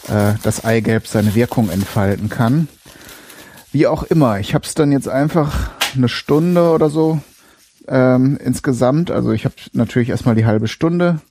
äh, 0.07 0.33
das 0.41 0.65
Eigelb 0.65 1.07
seine 1.07 1.36
Wirkung 1.36 1.69
entfalten 1.69 2.29
kann. 2.29 2.67
Wie 3.73 3.88
auch 3.88 4.03
immer, 4.03 4.39
ich 4.39 4.53
habe 4.53 4.65
es 4.65 4.75
dann 4.75 4.91
jetzt 4.91 5.09
einfach 5.09 5.71
eine 5.95 6.07
Stunde 6.07 6.69
oder 6.69 6.91
so 6.91 7.19
ähm, 7.88 8.38
insgesamt. 8.38 9.09
Also 9.09 9.31
ich 9.31 9.45
habe 9.45 9.55
natürlich 9.71 10.09
erstmal 10.09 10.36
die 10.36 10.45
halbe 10.45 10.67
Stunde 10.67 11.21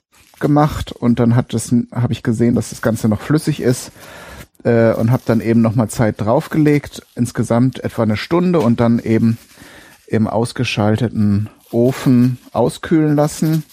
gemacht 0.41 0.91
und 0.91 1.21
dann 1.21 1.37
hat 1.37 1.53
das 1.53 1.73
habe 1.93 2.11
ich 2.11 2.21
gesehen, 2.21 2.55
dass 2.55 2.71
das 2.71 2.81
Ganze 2.81 3.07
noch 3.07 3.21
flüssig 3.21 3.61
ist 3.61 3.93
äh, 4.65 4.91
und 4.91 5.09
habe 5.09 5.23
dann 5.25 5.39
eben 5.39 5.61
nochmal 5.61 5.89
Zeit 5.89 6.19
draufgelegt. 6.19 7.03
Insgesamt 7.15 7.81
etwa 7.81 8.03
eine 8.03 8.17
Stunde 8.17 8.59
und 8.59 8.81
dann 8.81 8.99
eben 8.99 9.37
im 10.07 10.27
ausgeschalteten 10.27 11.49
Ofen 11.71 12.39
auskühlen 12.51 13.15
lassen. 13.15 13.63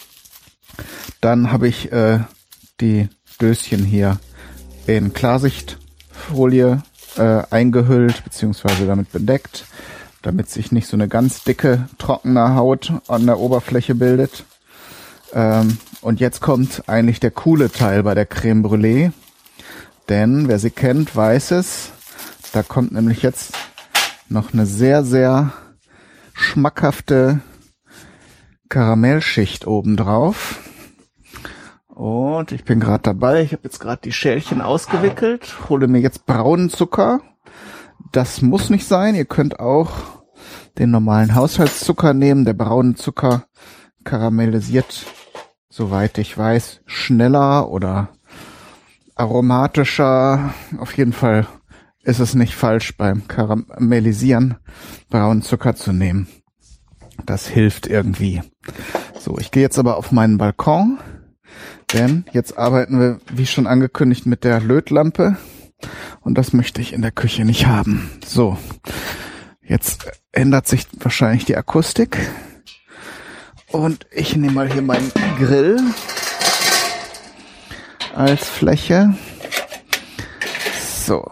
Dann 1.20 1.50
habe 1.50 1.66
ich 1.66 1.90
äh, 1.90 2.20
die 2.80 3.08
Döschen 3.40 3.84
hier 3.84 4.20
in 4.86 5.12
Klarsichtfolie 5.12 6.84
äh, 7.16 7.42
eingehüllt 7.50 8.24
beziehungsweise 8.24 8.86
damit 8.86 9.12
bedeckt, 9.12 9.64
damit 10.22 10.50
sich 10.50 10.72
nicht 10.72 10.86
so 10.86 10.96
eine 10.96 11.08
ganz 11.08 11.44
dicke, 11.44 11.88
trockene 11.98 12.54
Haut 12.54 12.92
an 13.08 13.26
der 13.26 13.38
Oberfläche 13.38 13.94
bildet. 13.94 14.44
Ähm, 15.32 15.78
und 16.00 16.20
jetzt 16.20 16.40
kommt 16.40 16.88
eigentlich 16.88 17.20
der 17.20 17.30
coole 17.30 17.70
Teil 17.70 18.02
bei 18.02 18.14
der 18.14 18.26
Creme 18.26 18.64
Brûlée. 18.64 19.12
Denn 20.08 20.48
wer 20.48 20.58
sie 20.58 20.70
kennt, 20.70 21.14
weiß 21.14 21.52
es. 21.52 21.90
Da 22.52 22.62
kommt 22.62 22.92
nämlich 22.92 23.22
jetzt 23.22 23.52
noch 24.28 24.52
eine 24.52 24.66
sehr, 24.66 25.04
sehr 25.04 25.52
schmackhafte 26.34 27.40
Karamellschicht 28.68 29.66
oben 29.66 29.96
drauf. 29.96 30.58
Und 32.00 32.50
ich 32.52 32.64
bin 32.64 32.80
gerade 32.80 33.02
dabei. 33.02 33.42
Ich 33.42 33.52
habe 33.52 33.64
jetzt 33.64 33.78
gerade 33.78 34.00
die 34.02 34.12
Schälchen 34.12 34.62
ausgewickelt, 34.62 35.68
hole 35.68 35.86
mir 35.86 36.00
jetzt 36.00 36.24
braunen 36.24 36.70
Zucker. 36.70 37.20
Das 38.10 38.40
muss 38.40 38.70
nicht 38.70 38.88
sein. 38.88 39.14
Ihr 39.14 39.26
könnt 39.26 39.60
auch 39.60 39.90
den 40.78 40.90
normalen 40.90 41.34
Haushaltszucker 41.34 42.14
nehmen. 42.14 42.46
Der 42.46 42.54
braune 42.54 42.94
Zucker 42.94 43.44
karamellisiert, 44.02 45.04
soweit 45.68 46.16
ich 46.16 46.38
weiß, 46.38 46.80
schneller 46.86 47.68
oder 47.68 48.08
aromatischer. 49.14 50.54
Auf 50.78 50.96
jeden 50.96 51.12
Fall 51.12 51.46
ist 52.02 52.18
es 52.18 52.34
nicht 52.34 52.54
falsch 52.54 52.96
beim 52.96 53.28
Karamellisieren 53.28 54.56
braunen 55.10 55.42
Zucker 55.42 55.74
zu 55.74 55.92
nehmen. 55.92 56.28
Das 57.26 57.46
hilft 57.46 57.86
irgendwie. 57.86 58.40
So, 59.18 59.36
ich 59.38 59.50
gehe 59.50 59.62
jetzt 59.62 59.78
aber 59.78 59.98
auf 59.98 60.12
meinen 60.12 60.38
Balkon, 60.38 60.98
denn 61.92 62.24
jetzt 62.32 62.56
arbeiten 62.56 63.00
wir, 63.00 63.20
wie 63.32 63.46
schon 63.46 63.66
angekündigt, 63.66 64.26
mit 64.26 64.44
der 64.44 64.60
Lötlampe. 64.60 65.36
Und 66.20 66.36
das 66.36 66.52
möchte 66.52 66.80
ich 66.80 66.92
in 66.92 67.02
der 67.02 67.10
Küche 67.10 67.44
nicht 67.44 67.66
haben. 67.66 68.10
So, 68.24 68.58
jetzt 69.62 70.10
ändert 70.32 70.66
sich 70.66 70.86
wahrscheinlich 70.98 71.44
die 71.44 71.56
Akustik. 71.56 72.18
Und 73.68 74.06
ich 74.10 74.36
nehme 74.36 74.52
mal 74.52 74.72
hier 74.72 74.82
meinen 74.82 75.12
Grill 75.38 75.80
als 78.14 78.48
Fläche. 78.48 79.14
So, 81.06 81.30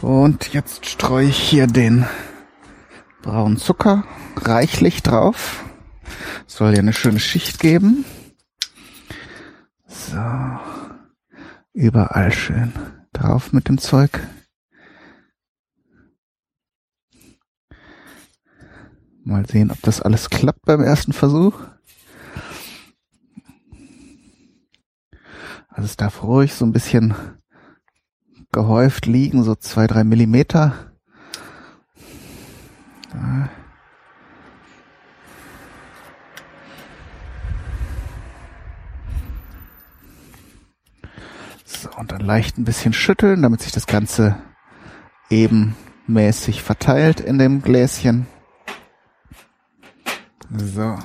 Und 0.00 0.54
jetzt 0.54 0.86
streue 0.86 1.26
ich 1.26 1.36
hier 1.36 1.66
den 1.66 2.06
braunen 3.22 3.56
Zucker 3.56 4.04
reichlich 4.46 5.02
drauf. 5.02 5.64
Soll 6.46 6.72
ja 6.72 6.78
eine 6.78 6.92
schöne 6.92 7.20
Schicht 7.20 7.60
geben. 7.60 8.04
So. 9.86 10.18
Überall 11.72 12.32
schön 12.32 12.72
drauf 13.12 13.52
mit 13.52 13.68
dem 13.68 13.78
Zeug. 13.78 14.20
Mal 19.24 19.46
sehen, 19.46 19.70
ob 19.70 19.80
das 19.82 20.00
alles 20.00 20.30
klappt 20.30 20.62
beim 20.62 20.82
ersten 20.82 21.12
Versuch. 21.12 21.60
Also 25.68 25.84
es 25.84 25.96
darf 25.96 26.22
ruhig 26.22 26.54
so 26.54 26.64
ein 26.64 26.72
bisschen 26.72 27.14
gehäuft 28.50 29.06
liegen, 29.06 29.44
so 29.44 29.54
zwei, 29.54 29.86
drei 29.86 30.02
Millimeter. 30.02 30.92
So, 33.12 33.18
und 41.98 42.12
dann 42.12 42.20
leicht 42.20 42.58
ein 42.58 42.64
bisschen 42.64 42.92
schütteln, 42.92 43.42
damit 43.42 43.60
sich 43.60 43.72
das 43.72 43.86
Ganze 43.86 44.36
ebenmäßig 45.30 46.62
verteilt 46.62 47.20
in 47.20 47.38
dem 47.38 47.60
Gläschen. 47.60 48.26
So. 50.50 50.96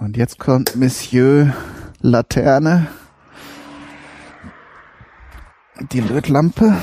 Und 0.00 0.16
jetzt 0.16 0.38
kommt 0.38 0.74
Monsieur 0.74 1.54
Laterne. 2.00 2.88
Die 5.92 6.00
Lötlampe. 6.00 6.76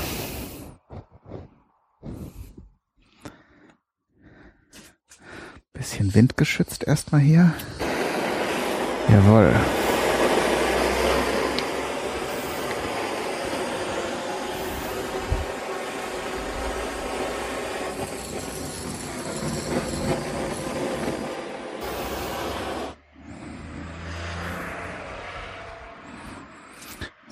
Bisschen 5.79 6.13
windgeschützt 6.13 6.85
erstmal 6.85 7.21
hier. 7.21 7.53
Jawohl. 9.07 9.53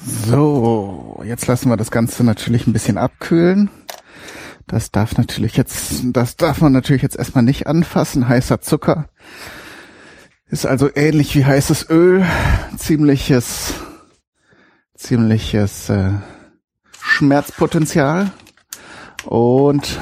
So, 0.05 1.21
jetzt 1.25 1.47
lassen 1.47 1.67
wir 1.67 1.75
das 1.75 1.91
Ganze 1.91 2.23
natürlich 2.23 2.65
ein 2.65 2.71
bisschen 2.71 2.97
abkühlen. 2.97 3.69
Das 4.67 4.91
darf 4.91 5.17
natürlich 5.17 5.55
jetzt, 5.55 6.03
das 6.11 6.35
darf 6.35 6.59
man 6.59 6.73
natürlich 6.73 7.01
jetzt 7.01 7.15
erstmal 7.15 7.43
nicht 7.43 7.67
anfassen. 7.67 8.27
Heißer 8.27 8.59
Zucker 8.59 9.07
ist 10.49 10.65
also 10.65 10.89
ähnlich 10.93 11.35
wie 11.35 11.45
heißes 11.45 11.89
Öl. 11.89 12.25
Ziemliches, 12.77 13.73
ziemliches 14.93 15.89
äh, 15.89 16.11
Schmerzpotenzial. 17.01 18.31
Und 19.23 19.99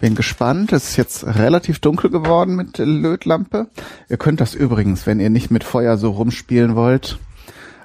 bin 0.00 0.14
gespannt. 0.14 0.72
Es 0.72 0.90
ist 0.90 0.96
jetzt 0.96 1.26
relativ 1.26 1.78
dunkel 1.80 2.10
geworden 2.10 2.56
mit 2.56 2.78
der 2.78 2.86
Lötlampe. 2.86 3.68
Ihr 4.08 4.16
könnt 4.16 4.40
das 4.40 4.54
übrigens, 4.54 5.06
wenn 5.06 5.20
ihr 5.20 5.30
nicht 5.30 5.50
mit 5.50 5.64
Feuer 5.64 5.96
so 5.98 6.10
rumspielen 6.10 6.74
wollt, 6.76 7.18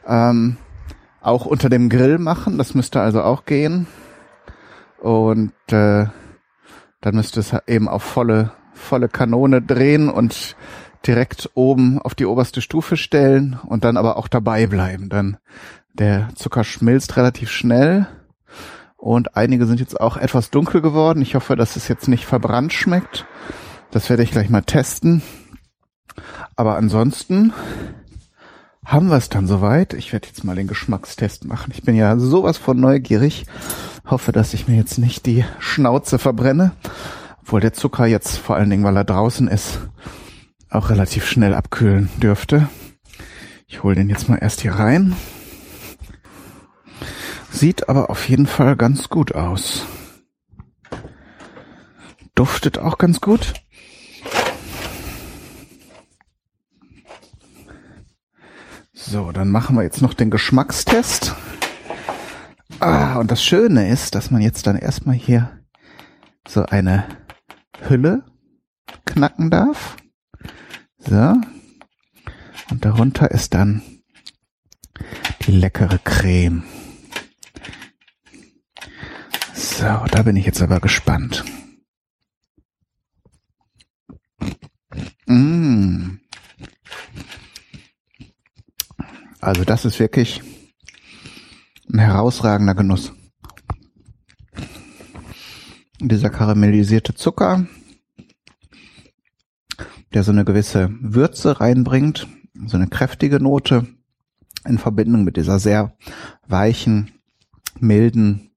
ähm, 0.07 0.57
auch 1.21 1.45
unter 1.45 1.69
dem 1.69 1.89
Grill 1.89 2.17
machen. 2.17 2.57
Das 2.57 2.75
müsste 2.75 3.01
also 3.01 3.21
auch 3.21 3.45
gehen. 3.45 3.87
Und 5.03 5.51
äh, 5.67 6.05
dann 7.01 7.15
müsste 7.15 7.41
es 7.41 7.53
eben 7.67 7.89
auf 7.89 8.03
volle, 8.03 8.53
volle 8.73 9.09
Kanone 9.09 9.61
drehen 9.61 10.09
und 10.09 10.55
direkt 11.05 11.49
oben 11.55 11.99
auf 11.99 12.15
die 12.15 12.25
oberste 12.25 12.61
Stufe 12.61 12.95
stellen 12.95 13.59
und 13.65 13.83
dann 13.83 13.97
aber 13.97 14.15
auch 14.15 14.29
dabei 14.29 14.65
bleiben. 14.65 15.09
Dann 15.09 15.35
der 15.93 16.29
Zucker 16.35 16.63
schmilzt 16.63 17.17
relativ 17.17 17.51
schnell 17.51 18.07
und 18.95 19.35
einige 19.35 19.65
sind 19.65 19.81
jetzt 19.81 19.99
auch 19.99 20.15
etwas 20.15 20.51
dunkel 20.51 20.79
geworden. 20.79 21.21
Ich 21.21 21.35
hoffe, 21.35 21.57
dass 21.57 21.75
es 21.75 21.89
jetzt 21.89 22.07
nicht 22.07 22.25
verbrannt 22.25 22.71
schmeckt. 22.71 23.25
Das 23.91 24.09
werde 24.09 24.23
ich 24.23 24.31
gleich 24.31 24.49
mal 24.49 24.61
testen. 24.61 25.21
Aber 26.55 26.77
ansonsten 26.77 27.51
haben 28.85 29.07
wir 29.07 29.17
es 29.17 29.29
dann 29.29 29.47
soweit. 29.47 29.93
Ich 29.93 30.11
werde 30.13 30.27
jetzt 30.27 30.43
mal 30.43 30.55
den 30.55 30.67
Geschmackstest 30.67 31.45
machen. 31.45 31.71
Ich 31.73 31.83
bin 31.83 31.95
ja 31.95 32.17
sowas 32.17 32.57
von 32.57 32.79
neugierig. 32.79 33.45
Hoffe, 34.05 34.31
dass 34.31 34.53
ich 34.53 34.67
mir 34.67 34.75
jetzt 34.75 34.97
nicht 34.97 35.25
die 35.25 35.45
Schnauze 35.59 36.19
verbrenne. 36.19 36.73
Obwohl 37.41 37.61
der 37.61 37.73
Zucker 37.73 38.05
jetzt, 38.05 38.37
vor 38.37 38.55
allen 38.55 38.69
Dingen, 38.69 38.83
weil 38.83 38.97
er 38.97 39.03
draußen 39.03 39.47
ist, 39.47 39.79
auch 40.69 40.89
relativ 40.89 41.25
schnell 41.25 41.53
abkühlen 41.53 42.09
dürfte. 42.17 42.67
Ich 43.67 43.83
hole 43.83 43.95
den 43.95 44.09
jetzt 44.09 44.29
mal 44.29 44.37
erst 44.37 44.61
hier 44.61 44.73
rein. 44.73 45.15
Sieht 47.51 47.87
aber 47.89 48.09
auf 48.09 48.27
jeden 48.27 48.47
Fall 48.47 48.75
ganz 48.75 49.09
gut 49.09 49.35
aus. 49.35 49.85
Duftet 52.35 52.79
auch 52.79 52.97
ganz 52.97 53.21
gut. 53.21 53.53
So, 59.05 59.33
dann 59.33 59.49
machen 59.49 59.75
wir 59.75 59.83
jetzt 59.83 60.01
noch 60.01 60.13
den 60.13 60.31
Geschmackstest. 60.31 61.35
Ah, 62.79 63.17
und 63.17 63.31
das 63.31 63.43
Schöne 63.43 63.89
ist, 63.89 64.15
dass 64.15 64.31
man 64.31 64.41
jetzt 64.41 64.65
dann 64.65 64.77
erstmal 64.77 65.15
hier 65.15 65.59
so 66.47 66.65
eine 66.65 67.05
Hülle 67.87 68.23
knacken 69.05 69.51
darf. 69.51 69.97
So. 70.99 71.35
Und 72.71 72.85
darunter 72.85 73.29
ist 73.29 73.53
dann 73.53 73.83
die 75.45 75.51
leckere 75.51 75.99
Creme. 75.99 76.63
So, 79.53 79.83
da 79.83 80.23
bin 80.23 80.37
ich 80.37 80.45
jetzt 80.45 80.61
aber 80.61 80.79
gespannt. 80.79 81.43
Also 89.43 89.65
das 89.65 89.83
ist 89.83 89.99
wirklich 89.99 90.41
ein 91.91 91.99
herausragender 91.99 92.75
Genuss. 92.75 93.11
Dieser 95.99 96.29
karamellisierte 96.29 97.13
Zucker, 97.13 97.67
der 100.13 100.23
so 100.23 100.31
eine 100.31 100.45
gewisse 100.45 100.91
Würze 101.01 101.59
reinbringt, 101.59 102.25
so 102.67 102.77
eine 102.77 102.87
kräftige 102.87 103.41
Note 103.41 103.85
in 104.65 104.77
Verbindung 104.77 105.25
mit 105.25 105.35
dieser 105.35 105.59
sehr 105.59 105.97
weichen, 106.47 107.11
milden 107.81 108.51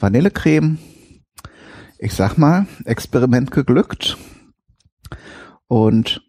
Vanillecreme. 0.00 0.78
Ich 1.98 2.14
sag 2.14 2.36
mal, 2.36 2.66
Experiment 2.84 3.52
geglückt. 3.52 4.18
Und 5.68 6.28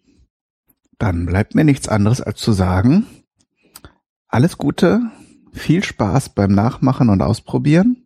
dann 1.00 1.26
bleibt 1.26 1.56
mir 1.56 1.64
nichts 1.64 1.88
anderes 1.88 2.22
als 2.22 2.40
zu 2.40 2.52
sagen, 2.52 3.08
alles 4.38 4.60
Gute, 4.60 5.02
viel 5.52 5.84
Spaß 5.84 6.36
beim 6.36 6.52
Nachmachen 6.52 7.10
und 7.10 7.24
Ausprobieren. 7.24 8.06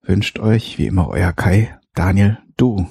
Wünscht 0.00 0.38
euch 0.38 0.78
wie 0.78 0.86
immer 0.86 1.08
euer 1.08 1.34
Kai, 1.34 1.78
Daniel, 1.92 2.38
du. 2.56 2.88